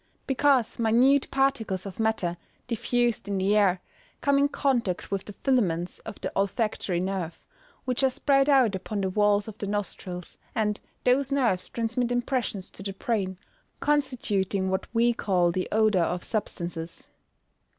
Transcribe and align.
_Because 0.25 0.79
minute 0.79 1.29
particles 1.29 1.85
of 1.85 1.99
matter, 1.99 2.35
diffused 2.65 3.27
in 3.27 3.37
the 3.37 3.55
air, 3.55 3.81
come 4.21 4.39
in 4.39 4.47
contact 4.49 5.11
with 5.11 5.25
the 5.25 5.33
filaments 5.43 5.99
of 5.99 6.19
the 6.21 6.35
olfactory 6.35 6.99
nerve, 6.99 7.45
which 7.85 8.01
are 8.01 8.09
spread 8.09 8.49
out 8.49 8.73
upon 8.73 9.01
the 9.01 9.11
walls 9.11 9.47
of 9.47 9.59
the 9.59 9.67
nostrils, 9.67 10.39
and 10.55 10.81
those 11.03 11.31
nerves 11.31 11.69
transmit 11.69 12.11
impressions 12.11 12.71
to 12.71 12.81
the 12.81 12.93
brain, 12.93 13.37
constituting 13.79 14.71
what 14.71 14.87
we 14.91 15.13
call 15.13 15.51
the 15.51 15.69
odour 15.71 16.01
of 16.01 16.23
substances. 16.23 17.11